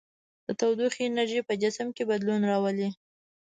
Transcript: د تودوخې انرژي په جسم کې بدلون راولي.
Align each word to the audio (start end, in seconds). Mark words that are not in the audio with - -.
د 0.45 0.47
تودوخې 0.59 1.01
انرژي 1.05 1.41
په 1.45 1.53
جسم 1.61 1.87
کې 1.95 2.03
بدلون 2.09 2.41
راولي. 2.51 2.89